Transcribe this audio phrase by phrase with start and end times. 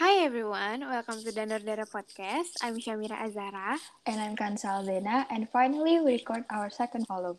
[0.00, 2.56] Hi everyone, welcome to Danur Dara Podcast.
[2.64, 3.76] I'm Shamira Azara.
[4.08, 7.36] And I'm Kansal Zena, and finally we record our second volume.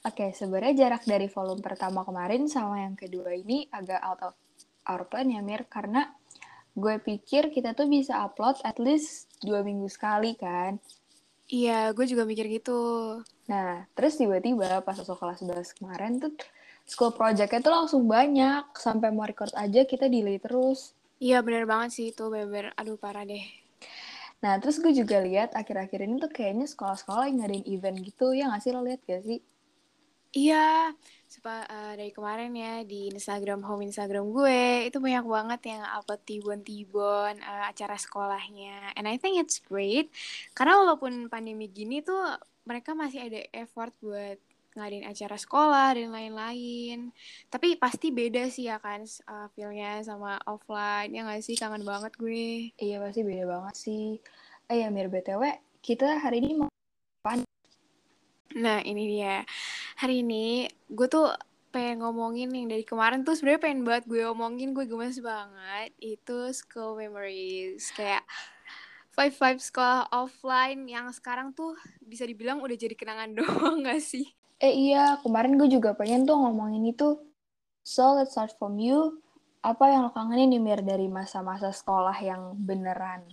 [0.00, 4.32] Oke, sebenarnya jarak dari volume pertama kemarin sama yang kedua ini agak out of
[4.88, 6.16] our plan ya Mir, karena
[6.72, 10.80] gue pikir kita tuh bisa upload at least dua minggu sekali kan.
[11.52, 13.20] Iya, gue juga mikir gitu.
[13.52, 16.32] Nah, terus tiba-tiba pas masuk kelas 11 kemarin tuh
[16.88, 18.64] school project-nya tuh langsung banyak.
[18.80, 20.96] Sampai mau record aja kita delay terus.
[21.16, 22.76] Iya, bener banget sih itu, beber.
[22.76, 23.44] Aduh, parah deh.
[24.44, 28.36] Nah, terus gue juga lihat akhir-akhir ini tuh kayaknya sekolah-sekolah yang ngadain event gitu.
[28.36, 29.40] Ya nggak sih, lo lihat gak sih?
[30.36, 30.92] Iya,
[31.24, 36.20] supa, uh, dari kemarin ya di Instagram home Instagram gue itu banyak banget yang upload
[36.28, 38.92] tibon-tibon uh, acara sekolahnya.
[39.00, 40.12] And I think it's great
[40.52, 42.20] karena walaupun pandemi gini tuh
[42.68, 44.36] mereka masih ada effort buat
[44.76, 47.10] ngadain acara sekolah dan lain-lain.
[47.48, 51.10] Tapi pasti beda sih ya kan uh, feel-nya sama offline.
[51.10, 52.70] Ya nggak sih kangen banget gue.
[52.76, 54.20] Iya pasti beda banget sih.
[54.68, 55.42] Eh ya Mir BTW,
[55.80, 56.68] kita hari ini mau
[57.24, 57.42] apa?
[58.54, 59.42] Nah ini dia.
[59.98, 61.32] Hari ini gue tuh
[61.76, 66.48] pengen ngomongin yang dari kemarin tuh sebenarnya pengen banget gue omongin gue gemes banget itu
[66.56, 68.24] school memories kayak
[69.12, 74.24] five five sekolah offline yang sekarang tuh bisa dibilang udah jadi kenangan doang gak sih
[74.56, 77.20] Eh iya, kemarin gue juga pengen tuh ngomongin itu.
[77.84, 79.20] So, let's start from you.
[79.60, 83.26] Apa yang lo kangenin nih, Mir, dari masa-masa sekolah yang beneran?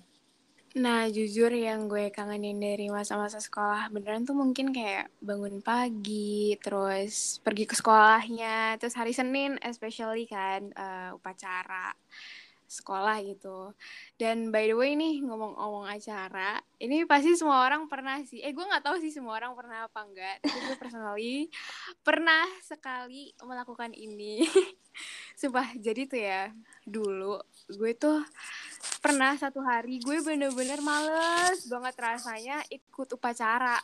[0.74, 7.38] Nah, jujur yang gue kangenin dari masa-masa sekolah beneran tuh mungkin kayak bangun pagi, terus
[7.46, 11.94] pergi ke sekolahnya, terus hari Senin especially kan uh, upacara
[12.74, 13.78] sekolah gitu.
[14.18, 18.42] Dan by the way nih ngomong-ngomong acara, ini pasti semua orang pernah sih.
[18.42, 20.42] Eh gue nggak tahu sih semua orang pernah apa enggak.
[20.42, 21.36] Tapi gue personally
[22.02, 24.42] pernah sekali melakukan ini.
[25.40, 26.42] Sumpah, jadi tuh ya
[26.84, 27.38] dulu
[27.70, 28.26] gue tuh
[29.00, 33.78] pernah satu hari gue bener-bener males banget rasanya ikut upacara.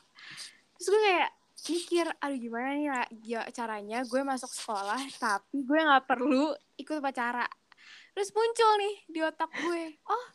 [0.76, 1.32] Terus gue kayak
[1.68, 2.88] mikir, aduh gimana nih
[3.28, 7.44] ya caranya gue masuk sekolah tapi gue nggak perlu ikut upacara
[8.14, 9.84] terus muncul nih di otak gue.
[10.08, 10.26] Oh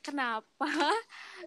[0.00, 0.72] kenapa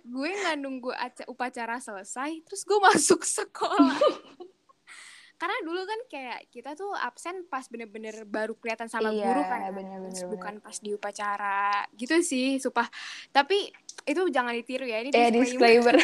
[0.05, 0.93] gue nggak nunggu
[1.29, 3.99] upacara selesai terus gue masuk sekolah?
[5.41, 9.59] Karena dulu kan kayak kita tuh absen pas bener-bener baru kelihatan sama iya, guru kan.
[9.75, 12.87] bener, bener, bukan pas di upacara gitu sih supah
[13.35, 13.67] tapi
[14.07, 15.95] itu jangan ditiru ya ini eh, disclaimer,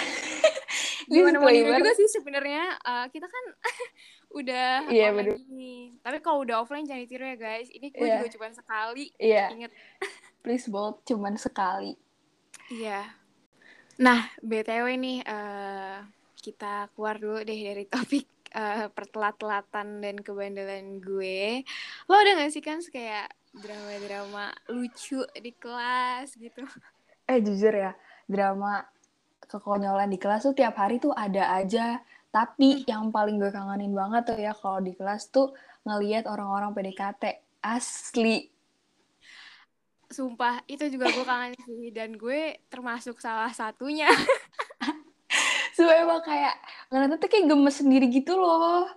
[1.11, 2.75] gimana mau juga sih sebenarnya.
[2.83, 3.43] Uh, kita kan
[4.29, 5.41] udah iya, bener.
[5.49, 5.97] ini.
[6.05, 7.69] Tapi kalau udah offline jangan ditiru ya guys.
[7.73, 8.21] Ini gue yeah.
[8.21, 9.05] juga cuma sekali.
[9.17, 9.49] Yeah.
[9.49, 9.71] Ingat.
[10.45, 11.97] Please bold cuma sekali.
[12.69, 13.03] Iya.
[13.03, 13.05] Yeah.
[13.99, 16.05] Nah, BTW nih uh,
[16.39, 18.25] kita keluar dulu deh dari topik
[18.55, 21.67] uh, pertelat-telatan dan kebandelan gue.
[22.07, 26.63] Lo ada gak sih kan kayak drama-drama lucu di kelas gitu?
[27.27, 27.91] Eh jujur ya,
[28.29, 28.87] drama
[29.49, 34.33] kekonyolan di kelas tuh tiap hari tuh ada aja tapi yang paling gue kangenin banget
[34.33, 35.49] tuh ya kalau di kelas tuh
[35.81, 38.45] ngelihat orang-orang PDKT asli.
[40.09, 44.09] Sumpah, itu juga gue kangen sih dan gue termasuk salah satunya.
[45.77, 46.57] Sumpah emang kayak
[46.89, 48.89] ngeliatnya tuh kayak gemes sendiri gitu loh.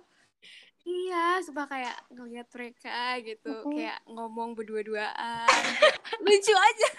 [0.83, 3.71] Iya, sumpah kayak ngeliat mereka gitu, uh -huh.
[3.71, 5.47] kayak ngomong berdua-duaan.
[6.27, 6.89] lucu aja.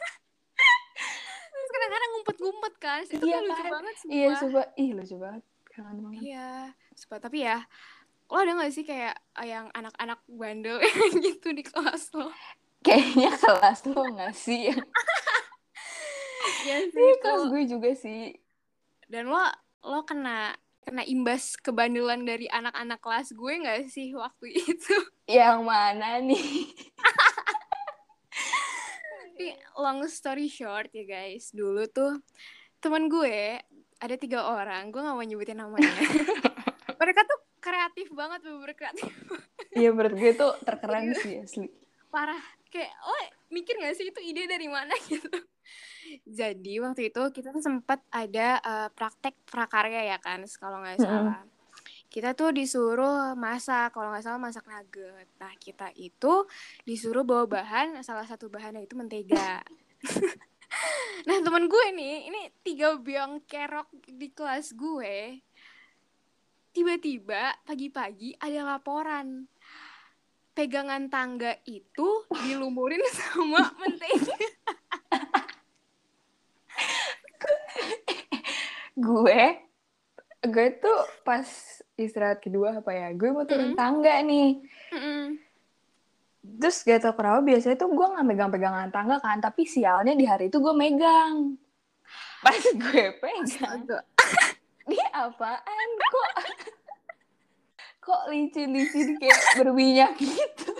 [1.52, 3.72] Terus kadang-kadang ngumpet-ngumpet kan, itu iya, kan lucu kan?
[3.76, 3.94] banget.
[4.08, 4.66] Iya, sumpah.
[4.80, 5.44] Ih, lucu banget
[5.74, 6.22] kangen banget.
[6.22, 6.70] Iya
[7.18, 7.58] tapi ya
[8.32, 9.14] lo ada gak sih kayak
[9.44, 10.80] yang anak-anak bandel
[11.24, 12.32] gitu di kelas lo?
[12.80, 14.76] Kayaknya kelas lo gak sih ya?
[16.64, 18.32] Sih kelas gue juga sih.
[19.10, 19.44] Dan lo
[19.84, 24.96] lo kena kena imbas kebandelan dari anak-anak kelas gue gak sih waktu itu?
[25.28, 26.72] Yang mana nih?
[29.76, 32.22] Long story short ya guys dulu tuh
[32.80, 33.60] teman gue
[34.04, 35.88] ada tiga orang gue gak mau nyebutin namanya.
[37.00, 39.08] Mereka tuh kreatif banget bener kreatif
[39.72, 41.66] iya menurut gue tuh terkeren sih asli.
[42.12, 44.92] Parah kayak oh mikir gak sih itu ide dari mana?
[45.08, 45.32] Gitu.
[46.28, 51.40] Jadi waktu itu kita tuh sempat ada uh, praktek prakarya ya kan kalau nggak salah.
[51.40, 51.54] Mm
[52.14, 55.26] kita tuh disuruh masak kalau nggak salah masak nugget.
[55.34, 56.46] Nah kita itu
[56.86, 59.66] disuruh bawa bahan salah satu bahannya itu mentega
[61.24, 65.40] nah temen gue nih ini tiga biang kerok di kelas gue
[66.74, 69.46] tiba-tiba pagi-pagi ada laporan
[70.54, 74.38] pegangan tangga itu dilumurin sama mentega
[78.94, 79.40] gue
[80.44, 81.46] gue tuh pas
[81.98, 83.80] istirahat kedua apa ya gue mau turun mm -hmm.
[83.80, 84.50] tangga nih
[84.92, 85.22] mm -hmm.
[86.58, 90.48] Terus gak tau kenapa biasanya tuh gue nggak megang-pegangan tangga kan tapi sialnya di hari
[90.48, 91.58] itu gue megang.
[92.44, 93.80] Pas gue pegang.
[94.90, 95.88] Dia apaan?
[95.96, 96.30] Kok
[98.04, 100.72] kok licin-licin kayak berminyak gitu?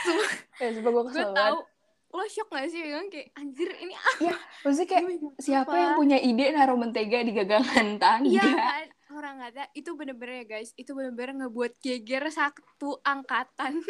[0.00, 1.58] Sumpah, ya coba gue gue kesel tahu.
[2.10, 2.82] lo shock gak sih?
[2.82, 4.18] Bilang kayak anjir ini apa?
[4.18, 4.34] Ya
[4.66, 5.06] maksudnya kayak
[5.38, 8.26] siapa yang punya ide naruh mentega di gagangan tangga?
[8.26, 13.82] Iya kan orang kata itu bener-bener ya guys itu bener-bener ngebuat geger satu angkatan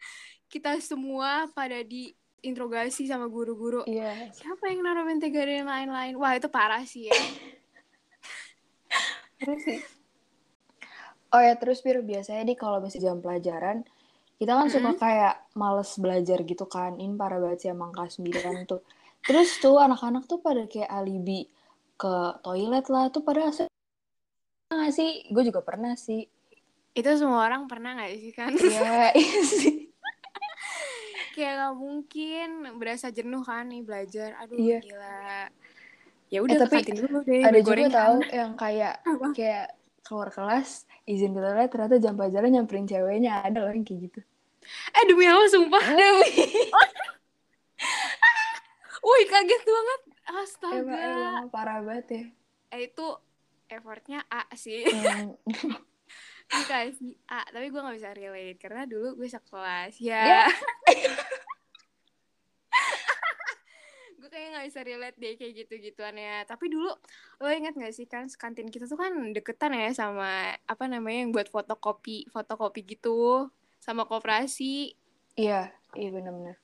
[0.52, 6.48] kita semua pada diinterogasi sama guru-guru iya siapa yang naruh mentega dan lain-lain wah itu
[6.50, 7.16] parah sih ya
[9.38, 9.78] Terus sih.
[11.30, 13.84] Oh ya terus Bir biasanya nih kalau masih jam pelajaran
[14.38, 15.02] kita kan suka Mm-mm.
[15.02, 16.98] kayak males belajar gitu kan.
[16.98, 18.80] Ini parah banget sih emang kelas 9 tuh.
[19.26, 21.46] Terus tuh anak-anak tuh pada kayak alibi
[21.98, 23.67] ke toilet lah tuh pada asal
[24.70, 25.10] nggak sih?
[25.32, 26.28] Gue juga pernah sih.
[26.92, 29.86] itu semua orang pernah nggak sih kan Iya iya sih.
[31.30, 34.78] kayak nggak mungkin berasa jenuh kan nih belajar aduh Iya.
[34.82, 35.22] gila
[36.26, 39.26] ya udah Eh, tapi dulu deh Ada juga tahu yang kayak Apa?
[39.30, 39.66] kayak
[40.02, 40.68] keluar kelas
[41.06, 44.20] izin ke toilet ternyata jam pelajaran nyamperin ceweknya ada loh yang kayak gitu.
[44.90, 46.32] eh demi apa sumpah Demi.
[49.00, 52.22] wih kaget banget emang, astaga emang parah banget ya.
[52.68, 53.06] eh itu
[53.68, 55.36] effortnya A sih Hmm.
[56.48, 60.24] dikasih A tapi gue nggak bisa relate karena dulu gue sekelas Ya.
[60.24, 60.44] ya
[64.18, 66.90] gue kayak nggak bisa relate deh kayak gitu gituan ya tapi dulu
[67.38, 70.28] lo inget gak sih kan kantin kita tuh kan deketan ya sama
[70.58, 73.46] apa namanya yang buat fotokopi fotokopi gitu
[73.78, 74.96] sama koperasi
[75.38, 76.58] Iya, iya benar-benar.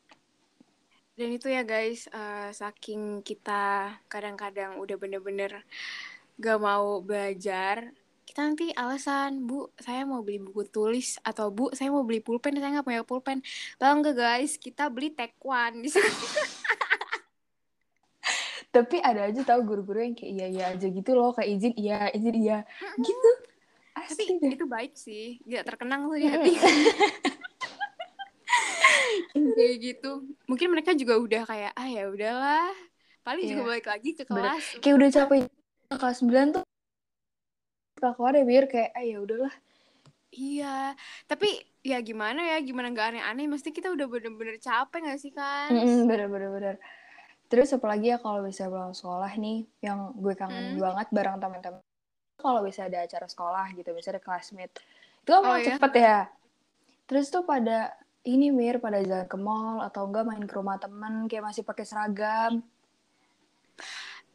[1.14, 5.62] dan itu ya guys eh, saking kita kadang-kadang udah bener-bener
[6.38, 7.94] gak mau belajar
[8.24, 12.56] kita nanti alasan bu saya mau beli buku tulis atau bu saya mau beli pulpen
[12.58, 13.38] saya nggak punya pulpen
[13.78, 15.92] tahu nggak guys kita beli tekwan di
[18.74, 22.10] Tapi ada aja tahu guru-guru yang kayak iya iya aja gitu loh, kayak izin iya,
[22.10, 22.58] izin iya.
[22.98, 23.30] Gitu.
[23.94, 24.58] tapi Asli deh.
[24.58, 26.52] itu baik sih nggak terkenang tuh di hati
[29.54, 32.74] kayak gitu mungkin mereka juga udah kayak ah ya udahlah
[33.22, 33.70] paling juga Iya.
[33.70, 34.34] balik lagi ke Bener.
[34.34, 35.40] kelas Kayak udah capek
[35.90, 36.62] kelas 9 tuh
[38.16, 39.54] keluar ya biar kayak ah ya udahlah.
[40.34, 40.98] Iya,
[41.30, 41.46] tapi
[41.86, 45.70] ya gimana ya, gimana nggak aneh-aneh, mesti kita udah bener-bener capek nggak sih kan?
[46.10, 46.74] Bener bener bener.
[47.46, 50.82] Terus apalagi ya kalau bisa pulang sekolah nih yang gue kangen Hmm.
[50.82, 51.82] banget bareng teman-teman.
[52.34, 54.74] Kalau bisa ada acara sekolah gitu, bisa ada classmate.
[55.22, 55.78] Itu kan Oh, iya?
[55.78, 56.18] cepet ya.
[57.06, 57.94] Terus tuh pada
[58.26, 61.84] ini mir pada jalan ke mall atau enggak main ke rumah temen kayak masih pakai
[61.86, 62.52] seragam.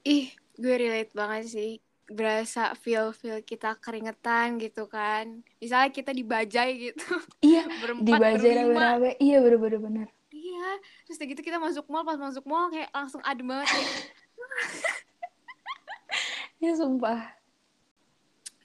[0.08, 1.72] Ih, gue relate banget sih.
[2.10, 5.46] Berasa feel-feel kita keringetan gitu kan.
[5.62, 7.06] Misalnya kita dibajai gitu,
[7.46, 8.98] Iya, berempat, di Bajai berlima.
[9.00, 9.12] rame-rame.
[9.22, 10.08] Iya bener-bener bener.
[10.30, 10.70] Iya,
[11.06, 13.68] terus gitu kita masuk mall, pas masuk mall kayak langsung adem banget.
[13.72, 13.94] Kayak.
[16.60, 17.40] Ya sumpah.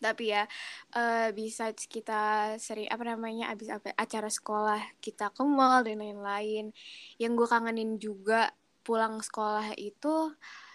[0.02, 0.50] Tapi ya,
[0.92, 6.74] eh besides kita sering, apa namanya, abis apa, acara sekolah, kita ke mall dan lain-lain.
[7.22, 8.50] Yang gue kangenin juga
[8.82, 10.34] pulang sekolah itu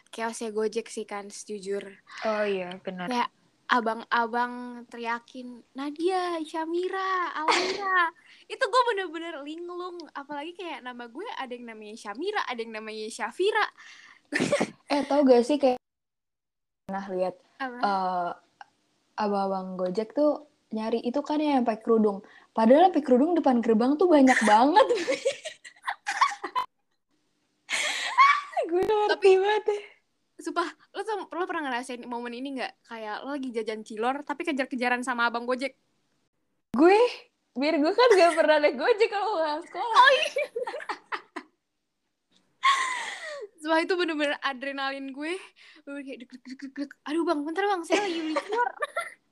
[0.10, 1.86] chaosnya Gojek sih kan, sejujur.
[2.26, 3.08] Oh iya benar.
[3.10, 3.30] Kayak
[3.70, 8.10] abang-abang teriakin Nadia, Syamira, Almira.
[8.54, 10.02] itu gue bener-bener linglung.
[10.18, 13.66] Apalagi kayak nama gue ada yang namanya Syamira, ada yang namanya Syafira.
[14.90, 15.78] Eh tau gak sih kayak
[16.90, 18.32] pernah lihat eh
[19.22, 22.26] abang-abang Gojek tuh nyari itu kan yang pakai kerudung.
[22.58, 24.88] Padahal pakai kerudung depan gerbang tuh banyak banget.
[28.70, 29.66] gue ngerti banget.
[30.40, 30.64] Sumpah,
[30.96, 32.88] lo tuh lo pernah ngerasain momen ini nggak?
[32.88, 35.76] Kayak lo lagi jajan cilor tapi kejar-kejaran sama abang Gojek.
[36.72, 36.96] Gue,
[37.60, 40.04] biar gue kan gak pernah naik Gojek kalau pulang sekolah.
[43.60, 45.36] Sumpah itu bener-bener adrenalin gue.
[45.84, 46.90] Gue kayak deg deg deg deg.
[47.04, 48.70] Aduh bang, bentar bang, saya lagi beli cilor.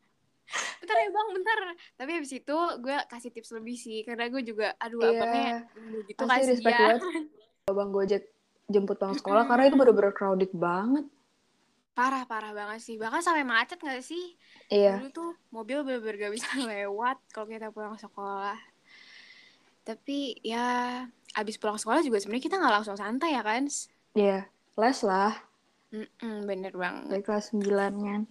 [0.83, 1.57] bentar ya bang, bentar.
[1.95, 5.11] Tapi habis itu gue kasih tips lebih sih, karena gue juga, aduh Iya.
[5.15, 5.55] abangnya
[6.11, 6.79] gitu Pasti kasih respect ya.
[6.83, 7.01] banget.
[7.71, 8.23] Abang Gojek
[8.67, 11.07] jemput pulang sekolah karena itu bener-bener crowded banget.
[11.97, 12.95] Parah, parah banget sih.
[13.01, 14.38] Bahkan sampai macet gak sih?
[14.69, 15.01] Iya.
[15.01, 18.59] Dulu tuh mobil bener-bener gak bisa lewat kalau kita pulang sekolah.
[19.81, 21.01] Tapi ya
[21.33, 23.65] abis pulang sekolah juga sebenarnya kita nggak langsung santai ya kan?
[24.13, 24.45] Iya.
[24.77, 25.33] Les lah.
[25.89, 27.07] Mm-mm, bener banget.
[27.09, 27.65] Dari kelas 9
[28.03, 28.21] kan.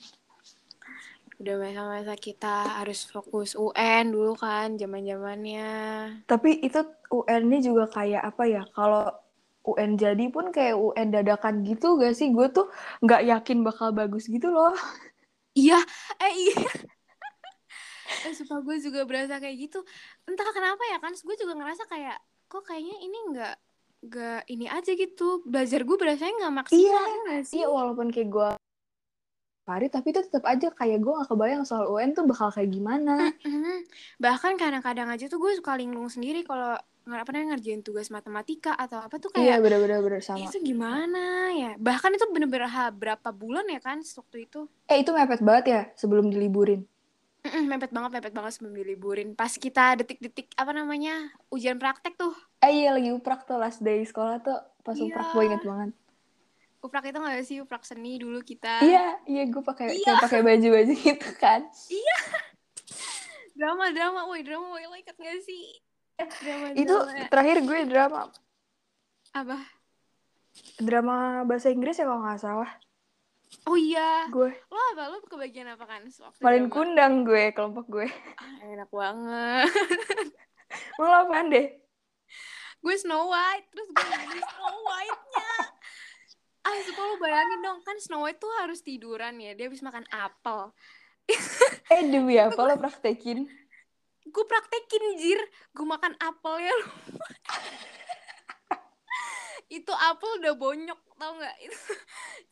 [1.36, 5.72] Udah masa-masa kita harus fokus UN dulu kan zaman zamannya.
[6.24, 8.62] Tapi itu UN-nya juga kayak apa ya?
[8.70, 9.10] Kalau
[9.66, 12.30] UN jadi pun kayak UN dadakan gitu gak sih?
[12.30, 12.70] Gue tuh
[13.02, 14.72] nggak yakin bakal bagus gitu loh.
[15.56, 15.80] Iya,
[16.22, 16.56] eh iya.
[18.26, 19.80] eh suka gue juga berasa kayak gitu
[20.26, 22.18] entah kenapa ya kan gue juga ngerasa kayak
[22.50, 23.54] kok kayaknya ini nggak
[24.06, 28.28] nggak ini aja gitu belajar gue berasanya nggak maksimal Iya, ya sih Iya walaupun kayak
[28.30, 28.48] gue
[29.66, 33.34] hari tapi itu tetap aja kayak gue gak kebayang soal UN tuh bakal kayak gimana.
[33.42, 33.82] Mhm.
[34.22, 38.98] bahkan kadang-kadang aja tuh gue suka linglung sendiri kalau nggak pernah ngerjain tugas matematika atau
[38.98, 40.42] apa tuh Iya kayak bener-bener bener sama.
[40.42, 41.22] itu gimana
[41.54, 45.80] ya bahkan itu bener-bener berapa bulan ya kan waktu itu Eh itu mepet banget ya
[45.94, 46.82] sebelum diliburin.
[47.42, 52.34] Mm-mm, mepet banget mepet banget sebelum diliburin pas kita detik-detik apa namanya ujian praktek tuh
[52.58, 55.06] Eh iya lagi uprak tuh last day sekolah tuh pas Iya.
[55.06, 55.90] uprak gue inget banget.
[56.76, 60.18] uprak itu nggak sih uprak seni dulu kita Iya iya gue pakai Iya.
[60.18, 61.62] pakai baju-baju gitu kan.
[63.56, 65.80] drama drama woi drama woi lo ikat gak sih
[66.16, 68.20] drama Itu drama terakhir gue drama
[69.32, 69.58] apa
[70.78, 72.70] drama bahasa Inggris ya kalau nggak salah.
[73.64, 76.74] oh iya Gue lo apa lo kebagian apa kan waktu paling drama?
[76.74, 78.08] kundang gue kelompok gue.
[78.36, 79.68] Ah, enak banget
[80.98, 81.66] Lo apaan deh?
[82.76, 85.50] gue Snow White terus gue jadi Snow White-nya
[86.62, 90.06] ah suka lo bayangin dong kan Snow White tuh harus tiduran ya dia habis makan
[90.08, 90.70] apel
[91.88, 93.50] Eh demi apa lo praktekin?
[94.26, 95.40] Gue praktekin jir.
[95.72, 96.74] Gue makan apel ya.
[99.66, 101.56] Itu apel udah bonyok tau nggak?
[101.66, 101.78] Itu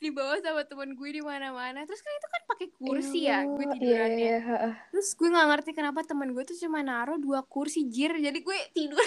[0.02, 1.86] dibawa sama temen gue di mana-mana.
[1.86, 4.18] Terus kan itu kan pakai kursi ya gue Oh, tidurannya.
[4.18, 8.14] Iya, iya, terus gue nggak ngerti kenapa temen gue tuh cuma naruh dua kursi jir.
[8.18, 8.98] Jadi gue tidur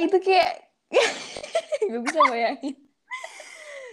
[0.00, 0.52] Itu kayak
[1.90, 2.74] gue bisa bayangin.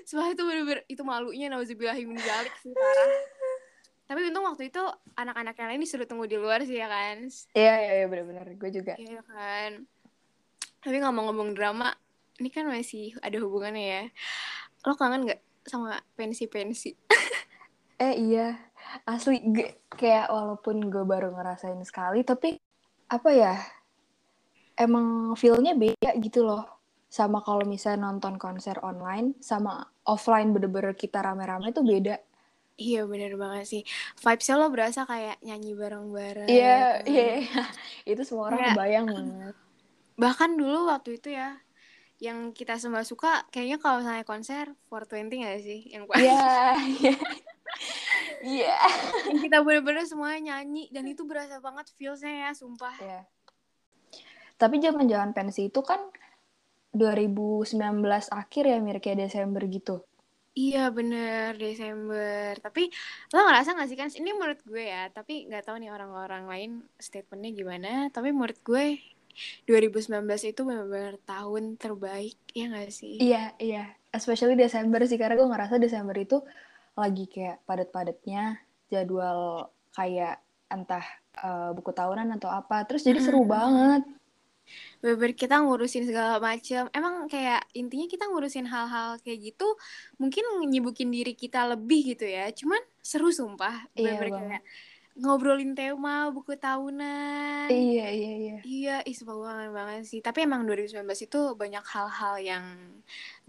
[0.08, 3.12] Sumpah itu bener-bener itu malunya nauzubillahimin zalik sih parah
[4.12, 4.84] tapi untung waktu itu
[5.16, 7.32] anak-anak yang lain disuruh tunggu di luar sih ya kan?
[7.56, 9.00] Iya iya iya benar-benar gue juga.
[9.00, 9.88] Iya kan?
[10.84, 11.96] Tapi ngomong-ngomong drama
[12.44, 14.04] ini kan masih ada hubungannya ya.
[14.84, 16.92] Lo kangen nggak sama pensi-pensi?
[18.02, 18.58] Eh iya,
[19.06, 22.58] asli gue, kayak walaupun gue baru ngerasain sekali, tapi
[23.14, 23.54] apa ya,
[24.74, 26.66] emang feel-nya beda gitu loh.
[27.06, 32.18] Sama kalau misalnya nonton konser online, sama offline bener-bener kita rame-rame itu beda.
[32.82, 33.82] Iya bener banget sih
[34.18, 37.64] vibesnya lo berasa kayak nyanyi bareng-bareng Iya, iya, iya.
[38.12, 39.56] itu semua orang Kayak- kebayang banget.
[40.18, 41.62] bahkan dulu waktu itu ya
[42.18, 46.50] yang kita semua suka kayaknya kalau misalnya konser 420 gak sih yang Iya,
[46.98, 47.16] iya.
[48.42, 48.78] Iya.
[49.30, 53.22] yang kita bener-bener semuanya nyanyi dan itu berasa banget feelsnya ya sumpah Iya.
[54.54, 55.98] Tapi zaman-zaman pensi itu kan
[56.94, 57.74] 2019
[58.30, 60.06] akhir ya, Mir, kayak Desember gitu.
[60.52, 62.92] Iya bener Desember Tapi
[63.32, 66.72] lo ngerasa gak sih kan Ini menurut gue ya Tapi gak tahu nih orang-orang lain
[67.00, 69.00] Statementnya gimana Tapi menurut gue
[69.64, 73.96] 2019 itu benar-benar tahun terbaik Ya gak sih Iya, iya.
[74.12, 76.44] Especially Desember sih, karena gue ngerasa Desember itu
[77.00, 78.60] lagi kayak padat-padatnya
[78.92, 82.84] jadwal kayak entah eh, buku tahunan atau apa.
[82.84, 83.52] Terus jadi seru Mm.
[83.56, 84.04] banget.
[85.02, 89.68] Bener kita ngurusin segala macam Emang kayak intinya kita ngurusin hal-hal kayak gitu
[90.22, 94.50] Mungkin nyibukin diri kita lebih gitu ya Cuman seru sumpah Iya Bener-bener banget.
[94.62, 94.64] kayak
[95.22, 98.56] ngobrolin tema buku tahunan Iya, iya, iya.
[98.62, 100.20] Iya, ih kangen banget sih.
[100.24, 102.66] Tapi emang 2019 itu banyak hal-hal yang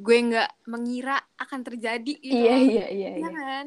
[0.00, 2.32] gue nggak mengira akan terjadi gitu.
[2.32, 3.28] Iya, iya, iya, Iya iya.
[3.28, 3.66] kan?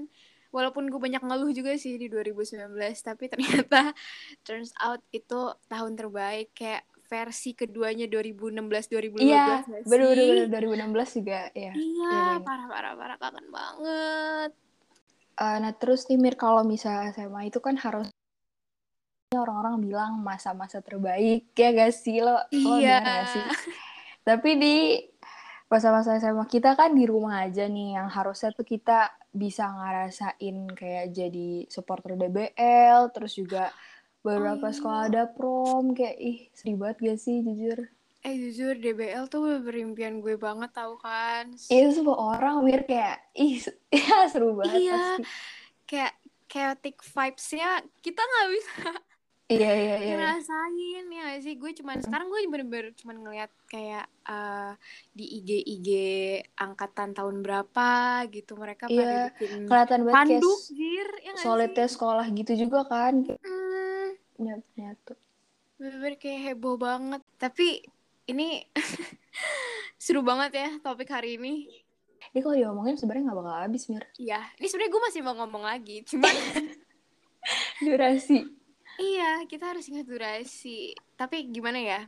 [0.51, 3.91] Walaupun gue banyak ngeluh juga sih di 2019, tapi ternyata
[4.45, 6.51] turns out itu tahun terbaik.
[6.55, 9.89] Kayak versi keduanya 2016-2015 Iya, nggak sih?
[9.89, 11.71] bener-bener 2016 juga ya.
[11.71, 12.37] Iya, Iya, iya.
[12.41, 14.51] parah-parah-parah kangen banget.
[15.35, 18.07] Eh, nah terus nih Mir, kalau misalnya SMA itu kan harus
[19.35, 23.03] orang-orang bilang masa-masa terbaik ya gak sih lo lo Iya.
[23.03, 23.43] gak sih
[24.23, 24.75] tapi di
[25.67, 31.11] masa-masa SMA kita kan di rumah aja nih yang harusnya tuh kita bisa ngerasain kayak
[31.11, 33.75] jadi supporter DBL terus juga
[34.25, 34.75] beberapa Oh, iya.
[34.75, 37.79] sekolah ada prom kayak ih sedih banget gak sih jujur
[38.19, 41.45] Eh jujur DBL tuh berimpian gue banget tau kan.
[41.63, 43.61] itu semua orang Mir kayak ih
[43.93, 44.97] ya seru banget Iya.
[45.13, 45.23] pasti
[45.85, 46.13] kayak
[46.47, 48.77] chaotic vibes-nya kita nggak bisa
[49.47, 50.13] iya iya iya iya.
[50.15, 50.73] ngerasain
[51.05, 54.73] ya nggak sih gue cuman sekarang gue bener-bener cuman ngeliat kayak eh,
[55.11, 55.89] di IG IG
[56.55, 57.89] angkatan tahun berapa
[58.27, 63.21] gitu mereka Iya, pada bikin kelihatan banget panduk jir ya solidnya sekolah gitu juga kan
[63.21, 63.74] hmm,
[64.39, 65.13] nyatu nyatu
[65.75, 67.83] bener-bener kayak heboh banget tapi
[68.25, 68.63] ini
[70.03, 71.67] seru banget ya topik hari ini
[72.35, 75.63] ini kalau diomongin sebenarnya nggak bakal habis mir Iya, ini sebenarnya gue masih mau ngomong
[75.63, 76.35] lagi, cuman
[77.85, 78.43] durasi
[78.95, 80.95] Iya, kita harus ingat durasi.
[81.19, 82.01] Tapi gimana ya?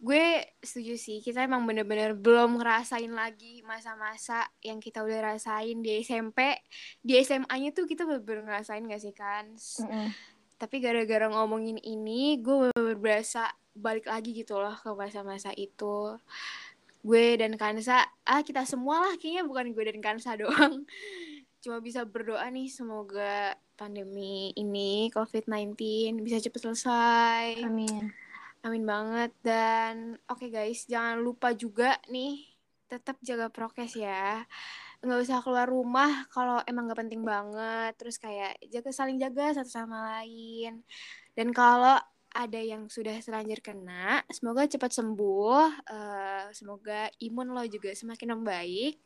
[0.00, 6.00] Gue setuju sih, kita emang bener-bener belum ngerasain lagi masa-masa yang kita udah rasain di
[6.00, 6.60] SMP.
[7.00, 9.52] Di SMA-nya tuh kita bener-bener ngerasain gak sih kan?
[9.56, 10.08] Mm-mm.
[10.58, 16.14] Tapi gara-gara ngomongin ini gue berasa balik lagi gitu loh ke masa-masa itu
[17.04, 20.86] gue dan Kansa ah kita semua lah kayaknya bukan gue dan Kansa doang
[21.60, 25.74] cuma bisa berdoa nih semoga pandemi ini COVID-19
[26.22, 27.64] bisa cepet selesai.
[27.66, 28.14] Amin.
[28.64, 32.40] Amin banget dan oke okay guys jangan lupa juga nih
[32.88, 34.48] tetap jaga prokes ya
[35.04, 39.70] nggak usah keluar rumah kalau emang nggak penting banget terus kayak jaga saling jaga satu
[39.70, 40.80] sama lain
[41.36, 42.00] dan kalau
[42.34, 48.98] ada yang sudah terlanjur kena semoga cepat sembuh uh, semoga imun lo juga semakin membaik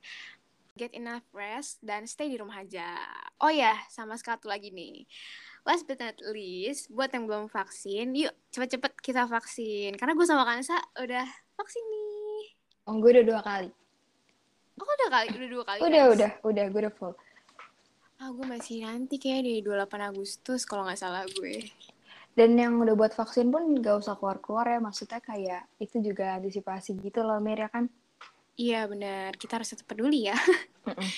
[0.78, 2.94] get enough rest, dan stay di rumah aja.
[3.42, 5.02] Oh ya, sama satu lagi nih.
[5.66, 9.98] Last but not least, buat yang belum vaksin, yuk cepet-cepet kita vaksin.
[9.98, 11.26] Karena gue sama Kansa udah
[11.58, 12.42] vaksin nih.
[12.86, 13.68] Oh, gue udah dua kali.
[14.78, 15.26] Oh, udah kali?
[15.34, 15.78] Udah dua kali?
[15.82, 16.14] Udah, guys?
[16.14, 16.64] udah, udah.
[16.70, 17.14] Gue udah full.
[18.18, 21.70] Ah, gue masih nanti kayak di 28 Agustus kalau nggak salah gue.
[22.34, 24.78] Dan yang udah buat vaksin pun gak usah keluar-keluar ya.
[24.78, 27.90] Maksudnya kayak itu juga antisipasi gitu loh, Mir, ya kan?
[28.58, 30.34] Iya benar, kita harus tetap peduli ya.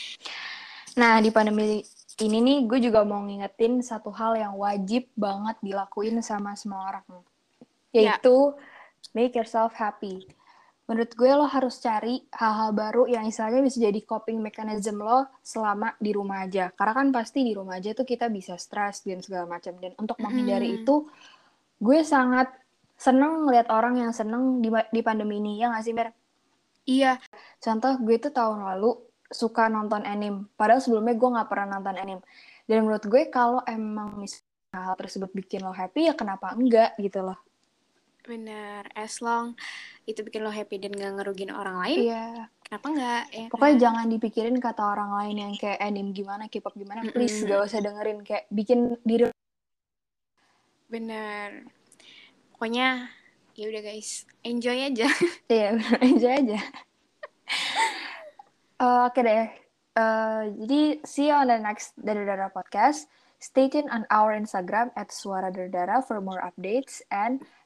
[1.00, 1.80] nah di pandemi
[2.20, 7.06] ini nih gue juga mau ngingetin satu hal yang wajib banget dilakuin sama semua orang.
[7.96, 8.20] Ya.
[8.20, 9.16] Yaitu yeah.
[9.16, 10.28] make yourself happy.
[10.90, 15.94] Menurut gue lo harus cari hal-hal baru yang istilahnya bisa jadi coping mechanism lo selama
[16.02, 16.74] di rumah aja.
[16.74, 19.78] Karena kan pasti di rumah aja tuh kita bisa stres dan segala macam.
[19.78, 20.76] Dan untuk menghindari mm.
[20.82, 21.06] itu,
[21.78, 22.50] gue sangat
[22.98, 25.62] seneng ngeliat orang yang seneng di, di pandemi ini.
[25.62, 26.10] Ya nggak sih, Mer?
[26.90, 27.22] Iya.
[27.62, 28.98] Contoh gue tuh tahun lalu
[29.30, 30.50] suka nonton anime.
[30.58, 32.22] Padahal sebelumnya gue nggak pernah nonton anime.
[32.66, 37.22] Dan menurut gue kalau emang misalnya hal tersebut bikin lo happy ya kenapa enggak gitu
[37.22, 37.38] loh.
[38.30, 39.58] Bener, as long
[40.06, 41.98] itu bikin lo happy dan gak ngerugin orang lain.
[42.06, 42.26] Iya.
[42.62, 43.24] Kenapa enggak?
[43.34, 43.82] Ya, Pokoknya kan?
[43.82, 47.02] jangan dipikirin kata orang lain yang kayak anime gimana, K-pop gimana.
[47.02, 47.14] Mm -mm.
[47.18, 49.34] Please gak usah dengerin kayak bikin diri.
[50.86, 51.66] Bener.
[52.54, 53.10] Pokoknya
[53.60, 55.04] ya udah guys enjoy aja
[55.52, 55.76] iya
[56.08, 56.58] enjoy aja
[58.80, 59.46] uh, oke okay deh
[60.00, 63.04] uh, jadi see you on the next Dara podcast
[63.36, 67.44] stay tuned on our Instagram at Suara Dara for more updates and